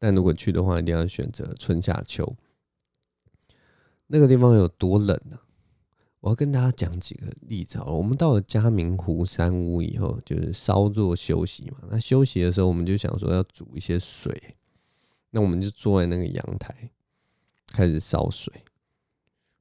[0.03, 2.35] 但如果去的话，一定要选择春夏秋。
[4.07, 5.39] 那个地方有多冷呢？
[6.19, 7.79] 我要跟大家讲几个例子。
[7.85, 11.77] 我们到了嘉明湖山屋以后，就是稍作休息嘛。
[11.89, 14.57] 那休息的时候，我们就想说要煮一些水。
[15.29, 16.91] 那我们就坐在那个阳台，
[17.67, 18.53] 开始烧水。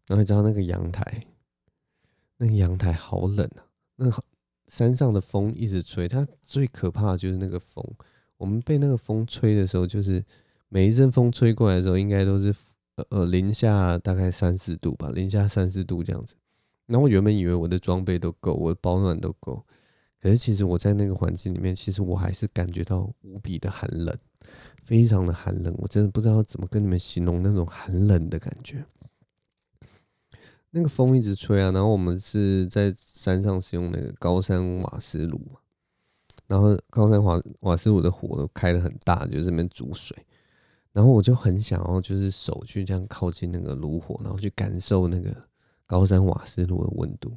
[0.08, 1.24] 然后你知道那个阳台，
[2.38, 3.62] 那个阳台好冷啊！
[3.94, 4.10] 那
[4.66, 7.88] 山上的风一直吹，它最可怕的就是那个风。
[8.42, 10.24] 我们被那个风吹的时候，就是
[10.68, 12.52] 每一阵风吹过来的时候，应该都是
[12.96, 16.34] 呃呃零下大概三四度吧，零下三四度这样子。
[16.86, 19.64] 然后我原本以为我的装备都够，我保暖都够，
[20.20, 24.12] 可是其实我在那个环境里面，其实我还是感觉到无比的寒冷，
[24.82, 25.72] 非常的寒冷。
[25.78, 28.84] 我真的不知道怎么跟你们形容那种寒冷的感觉。
[30.72, 35.40] 那个风一直吹啊，然后我们是在山上使用那个高山瓦斯炉。
[36.52, 40.14] 然后高山瓦瓦斯炉的火都开得很大，就这边煮水。
[40.92, 45.34] 然后我就很想要，就是手去这样靠近那个炉火，然后去感受那个
[45.86, 47.32] 高山瓦斯炉的温度。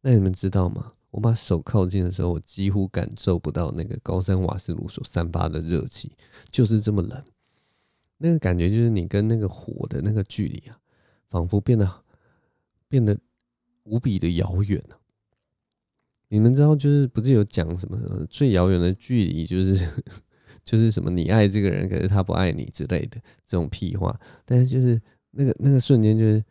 [0.00, 0.92] 那你们知道吗？
[1.10, 6.12] 我把手靠近的时候，我几乎感受不到那个高山瓦斯炉所散发的热气，
[6.50, 7.22] 就是这么冷。
[8.16, 10.78] 那个感觉就是你跟那个火的那个距离啊，
[11.28, 11.86] 仿佛变得
[12.88, 13.14] 变得
[13.82, 14.96] 无比的遥远了。
[16.28, 19.86] 你们知道，就是不是有讲什么什么最遥远的距离，就是
[20.64, 24.18] 就是什么你爱这个人，可是他不爱你之类的这种屁话。
[24.44, 25.00] 但是就是
[25.32, 26.42] 那个那个瞬间，就是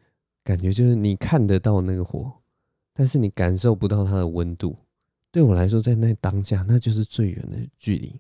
[0.44, 2.32] 感觉就是你看得到那个火，
[2.94, 4.78] 但是你感受不到它的温度。
[5.32, 8.20] 对我来说，在那当下，那就是最远的距离。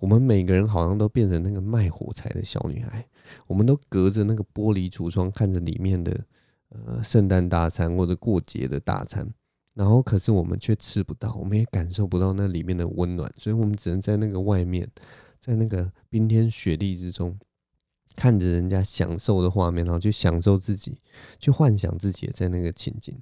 [0.00, 3.06] 我们每个人好像都变成那个卖火柴的小女孩，
[3.46, 6.24] 我们都隔着那个玻璃橱窗看着里面的
[6.70, 9.32] 呃圣诞大餐或者过节的大餐，
[9.74, 14.88] 然后可是我们却吃不到，我们也感受不到那里面的温暖，所以我们只能在那个外面，
[15.40, 17.38] 在那个冰天雪地之中，
[18.14, 20.98] 看着人家享受的画面，然后去享受自己，
[21.38, 23.18] 去幻想自己也在那个情景，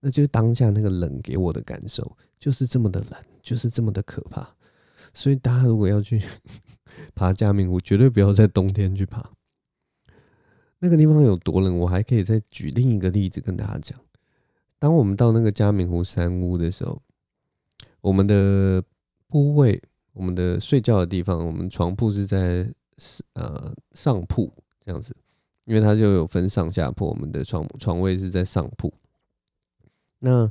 [0.00, 3.12] 那就是当下那个冷给我的感受，就是这么的冷，
[3.42, 4.54] 就是这么的可怕。
[5.14, 6.22] 所以大家如果要去
[7.14, 9.30] 爬加明湖，绝对不要在冬天去爬。
[10.80, 13.98] 那个地方有多冷，我还可以再举另一个例子跟大家讲。
[14.78, 17.00] 当我们到那个嘉明湖山屋的时候，
[18.00, 18.82] 我们的
[19.28, 19.82] 铺位，
[20.12, 22.70] 我们的睡觉的地方，我们床铺是在
[23.34, 24.52] 呃上铺
[24.84, 25.16] 这样子，
[25.66, 28.92] 因为它就有分上下铺，我们的床床位是在上铺。
[30.18, 30.50] 那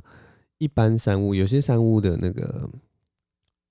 [0.58, 2.70] 一般山屋，有些山屋的那个。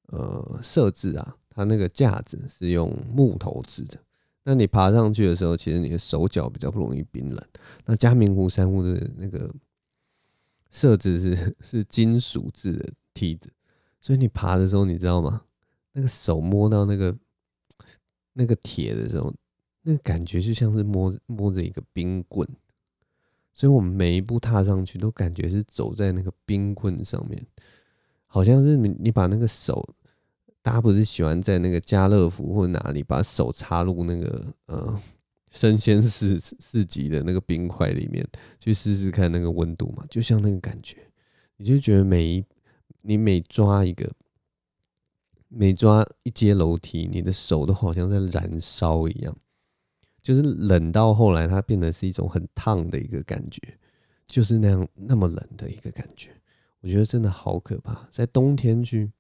[0.08, 3.98] 呃，设置啊，它那个架子是用木头制的。
[4.44, 7.44] 那你爬上去的时候，其实你的手脚比较不容易冰冷。
[7.86, 9.52] 那嘉明湖山屋的那个
[10.74, 13.50] 设置是 是金属制的梯子，
[14.02, 15.44] 所以你爬的时候，你知道吗？
[15.94, 17.16] 那个手摸到那个
[18.34, 19.34] 那个铁的时候，
[19.84, 22.46] 那个感觉就像是摸摸着一个冰棍。
[23.54, 27.46] 所以我们每一步踏上去，都感觉是走在那个冰棍上面，
[28.26, 29.96] 好像是你你把那个手。
[30.64, 34.98] 大家不是喜欢在那个家乐福或者哪里把手插入那个呃
[35.54, 38.28] 生鲜市市集的那个冰块里面
[38.60, 40.04] 去试试看那个温度嘛？
[40.10, 40.98] 就像那个感觉，
[41.58, 42.44] 你就觉得每一
[43.04, 44.12] 你每抓一个
[45.48, 49.38] 每抓一阶楼梯，你的手都好像在燃烧一样，
[50.24, 53.62] 就是冷到后来它变得是一种很烫的一个感觉，
[54.26, 56.32] 就是那样那么冷的一个感觉。
[56.82, 59.12] 我觉得真的好可怕，在冬天去。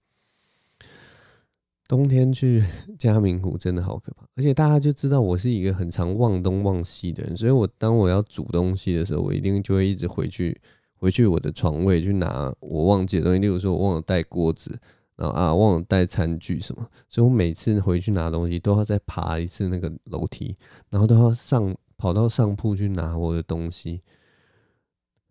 [1.93, 2.65] 冬天去
[2.97, 10.59] 嘉明湖真的好可怕， 而且大家就知道我是一个很常忘东忘西的人，所以我当我要煮东西的时候，我一定就会一直回去
[10.95, 14.75] 回去我的床位去拿我忘记的东西，例如说我忘了带锅子，
[15.17, 20.57] 然后啊忘了带餐具什么，所以我每次回去拿东西都要再爬一次那个楼梯，
[20.89, 24.01] 然后都要上跑到上铺去拿我的东西，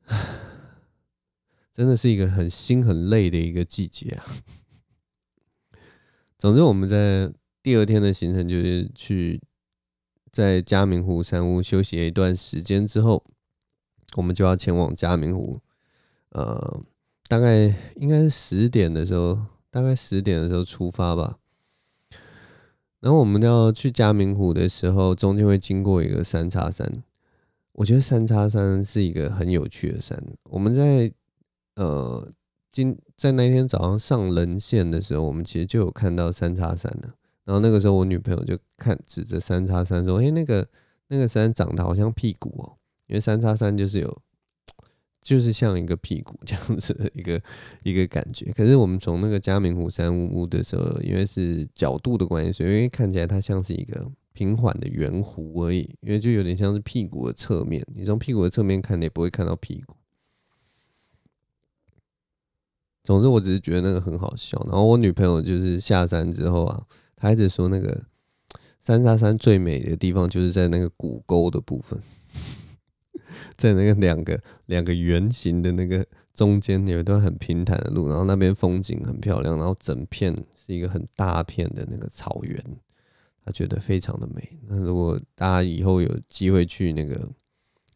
[1.75, 4.25] 真的是一个很心很累的一个季节啊。
[6.43, 9.41] 总之，我们在第二天的行程就是去
[10.33, 13.25] 在嘉明湖山屋休息了一段时间之后，
[14.17, 15.61] 我们就要前往嘉明湖。
[16.31, 16.83] 呃，
[17.29, 19.39] 大概应该是十点的时候，
[19.71, 21.39] 大概十点的时候出发吧。
[22.99, 26.93] 然后我们要去嘉明湖的时候，中间会经过一个三叉山。
[27.75, 30.21] 我觉得三叉山是一个很有趣的山。
[30.51, 31.13] 我们在
[31.77, 32.33] 呃。
[32.75, 37.15] 今在那天早上上棱线的时候，我们其实就有看到三叉山了。
[37.45, 40.67] 然后那个时候，我女朋友就看指着三叉山说：“哎、那个
[41.07, 42.75] 那个山长得好像屁股哦，
[43.07, 44.23] 因为三叉山就是有，
[45.21, 47.41] 就是像一个屁股这样子的一个
[47.85, 48.51] 一个感觉。
[48.57, 57.87] 可是我们从那个嘉明湖山屋的时候，因为是角度的关系，所以因为看起来它像是一个平缓的圆弧而已，因为就有点像是屁股的侧面。
[57.95, 59.95] 你从屁股的侧面看，你也不会看到屁股。”
[63.05, 64.61] 总之，我只是觉得那个很好笑。
[64.71, 66.83] 然后我女朋友就是下山之后啊，
[67.17, 68.05] 她一直说那个
[68.79, 72.01] 三叉山最美的地方就是在那个谷沟的部分，
[73.59, 82.57] 在那个两个两个圆形的那个中间有一段很平坦的路，然后那边风景很漂亮，然后整片是一个很大片的那个草原，
[83.45, 84.61] 她觉得非常的美。
[84.69, 87.29] 那如果大家以后有机会去那个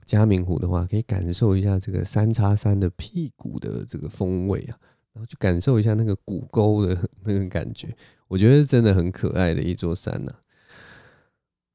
[0.04, 4.76] 嘉明湖的话，可以感受一下这个三叉山的屁股的这个风味啊。
[5.16, 6.94] 然后去感受一下那个谷沟的
[7.24, 7.96] 那个感觉，
[8.28, 10.34] 我觉得真的很可爱的一座山呐、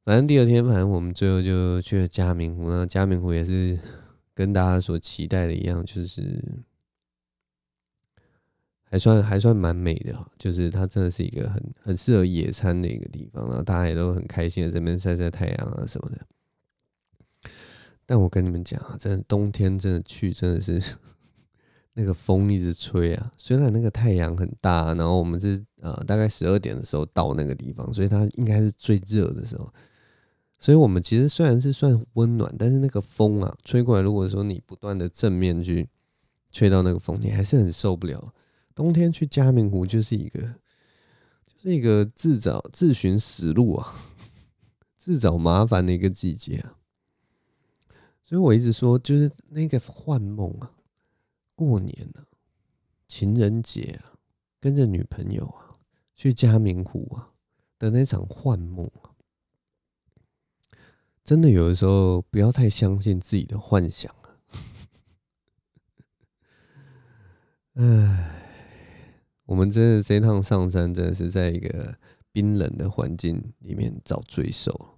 [0.06, 3.80] 反正第二天，反正我们最后就去了嘉明湖，那嘉明湖也是
[4.36, 6.40] 跟大家所期待的一样，就是
[8.84, 17.52] 还算还算蛮美的，就是它真的是一个很很适合野餐的一个地方，然后大家也都很开心的在这边晒晒太阳啊什么的。
[18.06, 20.96] 但我跟你们讲啊，真的冬天真的去真的是。
[21.94, 29.72] 那个风一直吹啊，虽然那个太阳很大，然后我们是呃大概十二点的时候到那个地方，所以它应该是最热的时候。
[30.58, 35.90] 所以我们其实虽然是算温暖，但是那个风啊吹过来，如果说你不断的正面去
[36.52, 38.34] 吹到那个风，你还是很受不了。
[38.76, 43.94] 冬天去嘉明湖就是一个就是一个自找自寻死路啊，
[44.98, 46.78] 自找麻烦的一个季节啊。
[48.22, 50.72] 所以我一直说，就是那个幻梦啊，
[51.62, 52.26] 过年啊，
[53.08, 54.18] 情人节啊，
[54.60, 55.78] 跟着女朋友啊
[56.16, 57.34] 去嘉明湖啊
[57.78, 59.14] 的那场幻梦啊，
[61.24, 64.42] 真的有的时候不要太相信自己的幻想啊。
[67.76, 68.42] 唉，
[69.46, 72.00] 我们真的这趟上山，真的是在一个
[72.32, 74.91] 冰冷的环境里面找罪受。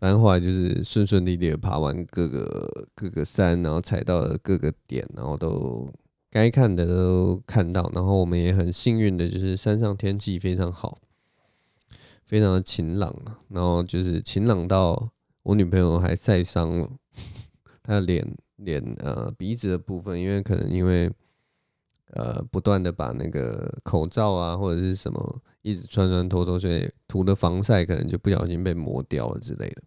[0.00, 5.92] 反正后来就是顺顺利利的爬完各个各个山，然后踩到了各个点，然后都
[6.30, 10.98] 该看的都看到，然后我们也很幸运的，就是山上天气非常好，
[12.24, 13.14] 非常的晴朗，
[13.48, 15.10] 然后就是晴朗到
[15.42, 16.90] 我女朋友还晒伤了，
[17.82, 18.26] 她的脸
[18.56, 21.12] 脸呃鼻子的部分，因为可能因为
[22.12, 29.82] 呃不断的把那个口罩啊或者是什么一直穿穿脱脱，所以涂的防晒可能就不小心被磨掉了之类的。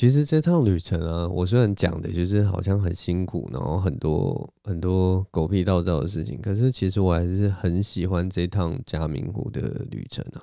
[0.00, 10.40] 其实这趟旅程啊，我虽然讲的就是好像很辛苦，然后很多很多狗屁倒灶的事情，可是其实我还是很喜欢这趟嘉明湖的旅程啊。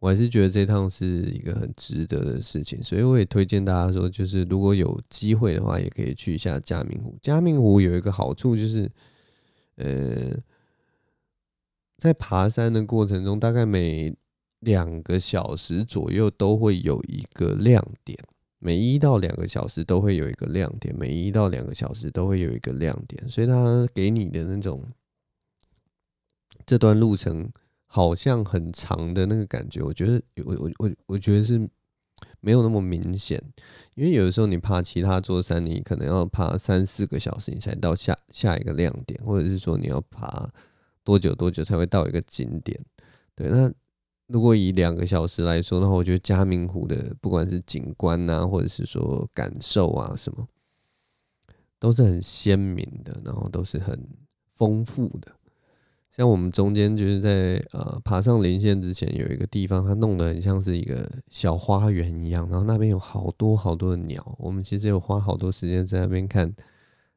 [0.00, 7.16] 我还是觉得这趟是一个很值得的事情，所以我也推荐大家说，就是如果有机会的话，也可以去一下嘉明湖。
[7.22, 8.90] 嘉明湖有一个好处就是，
[9.76, 10.36] 呃，
[11.98, 14.12] 在爬山的过程中，大概每
[14.58, 18.18] 两个小时左右都会有一个亮点。
[18.62, 24.86] 每一到两个小时都会有一个亮点，每一到两个小时都会有一个亮点，所以它给你的那种
[26.66, 27.50] 这段路程
[27.86, 31.58] 好像很长的那个感觉，我觉得我我我我觉得是
[32.40, 33.42] 没有那么明显，
[33.94, 40.46] 因为有的时候你爬其他座山，你可能要爬三四个小时，你才到下下一个亮点，或者是说你要爬
[41.02, 42.78] 多久多久才会到一个景点，
[43.34, 43.72] 对，那。
[44.32, 50.46] 如果以两个小时来说的话，我觉得嘉明湖的不管是景观啊，或者是说感受啊什么，
[51.80, 54.06] 都是很鲜明的，然后都是很
[54.54, 55.32] 丰富的。
[56.12, 64.36] 像我们中间就是在呃爬上棱线之前，有一个地方，它弄得很像是一个小花园一样，然后那边有好多好多的鸟。
[64.38, 66.54] 我们其实有花好多时间在那边看，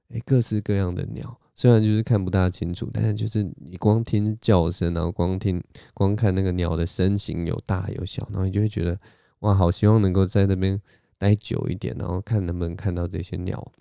[0.10, 1.40] 哎，各式各样的鸟。
[1.56, 9.00] 虽然就是看不大清楚，但是就是你光听叫声，然后光听光看那个鸟的身形有大有小，然后你就会觉得
[9.42, 10.82] 哇，好希望能够在那边
[11.20, 13.72] 待久一点，然后看能不能看到这些鸟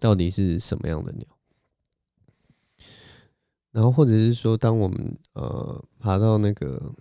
[0.00, 1.26] 到底是什么样的鸟。
[3.72, 6.94] 然后或者是说，当我们呃爬到那个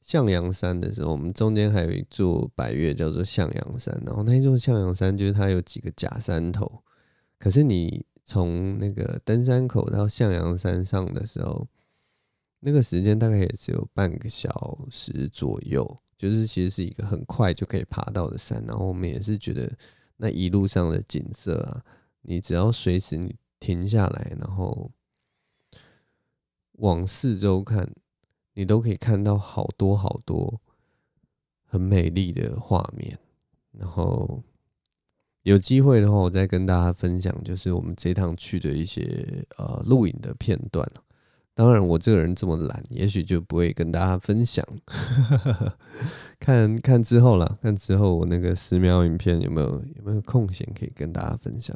[0.00, 6.84] 向阳山的时候，我们中间还有一座百岳叫做向阳山，然后那一座向阳山就是它有几个假山头，
[7.40, 8.06] 可是你。
[8.30, 11.66] 从那个登山口到向阳山上的时候，
[12.60, 18.62] 那个时间大概也只有半个小时左右，就是其实是一个很快就可以爬到的山。
[18.66, 19.72] 然后我们也是觉得
[20.18, 21.82] 那一路上的景色啊，
[22.20, 24.90] 你只要随时你停下来，然后
[26.72, 27.90] 往四周看，
[28.52, 30.60] 你都可以看到好多好多
[31.64, 33.18] 很美丽的画面，
[33.72, 34.42] 然后。
[35.48, 40.86] 有机会的话，我再跟大家分享，就是我们这趟去的一些呃录影的片段。
[41.54, 44.62] 当然，我这个人这么懒，也许就不会跟大家分享。
[46.38, 51.74] 看看之后啦，看之后我那个十秒影片有没有有没有空闲可以跟大家分享。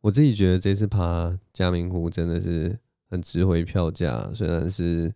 [0.00, 2.78] 我自己觉得这次爬嘉明湖真的是
[3.08, 5.12] 很值回票价，虽然是。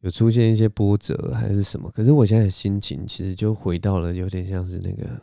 [0.00, 1.90] 有出现一些波折还是什么？
[1.90, 5.20] 可是我现在的心情其实就回到了有点像是那个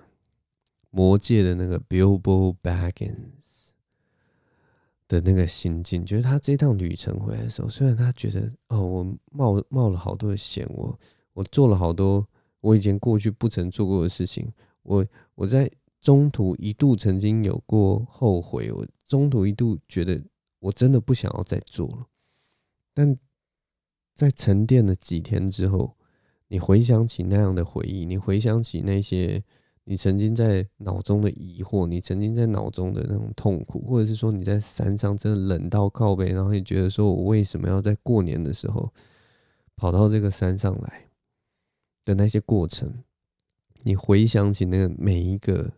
[0.93, 3.69] 魔界的那个 Bilbo Baggins
[5.07, 10.99] 的那个心境，就是他这趟旅程回来的时候，虽然他觉得哦，我冒冒了好多的险，我
[11.33, 12.27] 我做了好多
[12.61, 15.67] 我以前过去不曾做过的事情，我我在
[15.99, 20.23] 中途一度曾经有过后悔，我中途一度觉得
[20.59, 22.07] 我真的不想要再做了，
[22.93, 23.17] 但。
[24.15, 25.97] 在沉淀了几天之后，
[26.49, 29.43] 你回想起那样的回忆，你回想起那些
[29.85, 38.91] 你曾经在脑中的疑惑，你曾经在脑中的那种痛苦，或者是说你在山上真的冷到靠背，然后你觉得说我为什么要在过年的时候
[39.75, 41.07] 跑到这个山上来
[42.05, 43.03] 的那些过程，
[43.83, 45.73] 你回想起那个每一个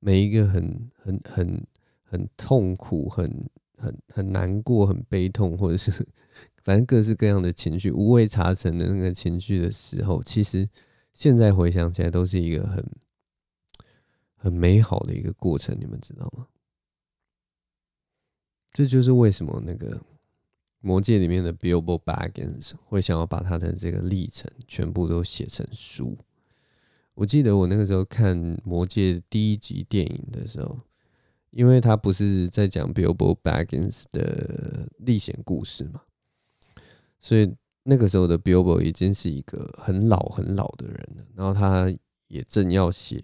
[0.00, 1.66] 每一个很很很
[2.02, 6.06] 很痛苦、很很很难过、很悲痛，或者是。
[6.64, 10.68] 反正各式各样的情绪，五味杂陈的那个情绪的时候，其实
[11.12, 12.86] 现在回想起来都是一个很
[14.42, 16.48] 很美好的一个过程，你们知道吗？
[18.72, 20.02] 这就是为什么那个
[20.80, 26.18] 魔戒里面的 Bilbo Baggins 会想要把他的这个历程全部都写成书。
[27.14, 30.80] 我记得我那个时候看魔戒第一集电影的时候，
[31.50, 36.02] 因为他不是在讲 Bilbo Baggins 的历险故事嘛，
[37.20, 41.24] 所以那个时候的 Bilbo 已经是一个很老很老的人了。
[41.36, 41.94] 然后他
[42.26, 43.22] 也正要写，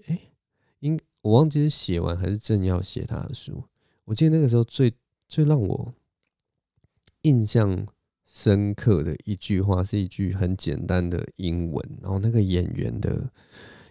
[1.29, 3.63] 我忘记是写完还是正要写他的书。
[4.05, 4.95] 我记得那个时候最
[5.29, 5.95] 最让我
[7.23, 7.87] 印象
[8.25, 13.31] 深刻的一句话是一句很简单的英文，然后那个演员的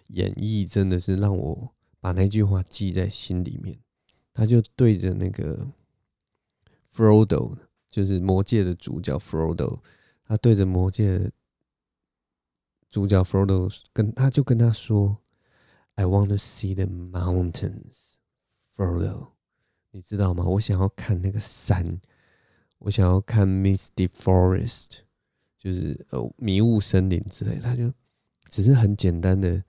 [0.08, 3.78] 演绎真的是让我把那句话记在心里面。
[4.34, 5.68] 他就对着那个
[6.92, 7.56] Frodo，
[7.88, 9.78] 就是魔界的主角 Frodo，
[10.24, 11.30] 他对着魔界的
[12.90, 15.18] 主角 Frodo 跟他就跟他说
[15.98, 18.14] ：“I want to see the mountains,
[18.76, 19.32] Frodo，
[19.90, 20.44] 你知道吗？
[20.44, 22.00] 我想要看那个山。”
[22.80, 25.00] 我想要看 Misty Forest，
[25.58, 27.92] 就是呃迷雾森林之类，他就
[28.48, 29.64] 只是很简单的，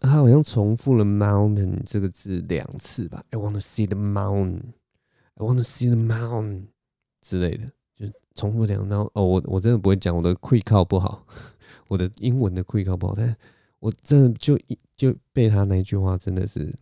[0.00, 3.22] 他好像重复了 mountain 这个字两次吧。
[3.28, 4.72] I want to see the mountain,
[5.34, 6.68] I want to see the mountain
[7.20, 8.88] 之类的，就重复两。
[8.88, 11.26] 然后哦，我我真的不会讲，我的会考不好，
[11.88, 13.36] 我的英文的会考不好，但
[13.86, 14.58] 我真的就
[14.96, 16.76] 就被他那句话真的是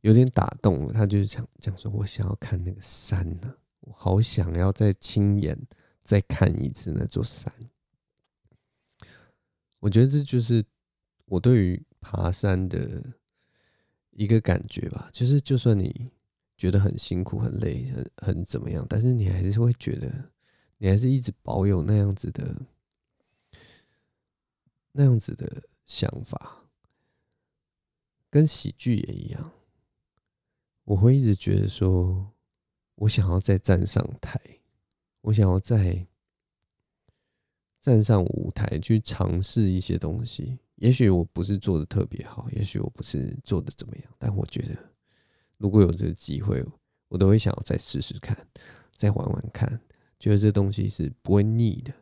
[0.00, 0.94] 有点打动了。
[0.94, 5.58] 他就是讲讲说，我想要看那个山呢、我好想要再亲眼
[6.02, 7.52] 再看一次那座山。
[9.78, 10.64] 我觉得这就是
[11.26, 13.04] 我对于爬山的
[14.12, 15.10] 一个感觉吧。
[15.12, 16.10] 就是就算你
[16.56, 20.30] 觉得很辛苦、很累、很很怎么样，但是你还是会觉得，
[20.78, 22.56] 你还是一直保有那样子的
[24.92, 26.66] 那样子的想法，
[28.30, 29.50] 跟喜剧也一样。
[30.84, 32.32] 我会一直觉得说。
[32.96, 34.38] 我想要再站上台，
[35.22, 36.06] 我想要再
[37.80, 40.58] 站上舞台去尝试一些东西。
[40.74, 44.76] 也许我不是做的特别好，也许我不是做的怎么样，但我觉得
[45.56, 46.62] 如果有这个机会，
[47.08, 48.36] 我都会想要再试试看，
[48.94, 49.80] 再玩玩看。
[50.18, 51.94] 觉得这东西是不会腻的。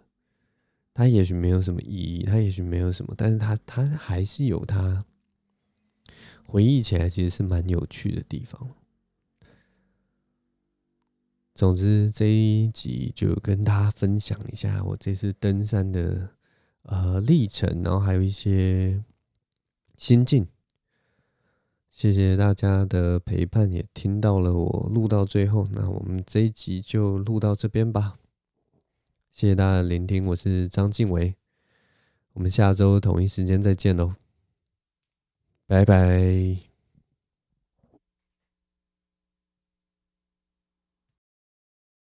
[0.98, 5.04] 它也许没有什么意义，它也许没有什么，但是它它还是有它
[6.44, 8.68] 回忆起来其实是蛮有趣的地方。
[11.54, 16.30] 总之这一集就跟大家分享一下我这次登山的
[16.82, 19.04] 呃历程，然后还有一些
[19.96, 20.48] 心境。
[21.92, 25.68] 谢谢大家的陪伴，也听到了我录到最后。
[25.70, 28.18] 那我们这一集就录到这边吧。
[29.30, 31.36] 谢谢大家的聆听，我是张静伟，
[32.32, 34.14] 我们下周同一时间再见喽，
[35.66, 36.67] 拜拜。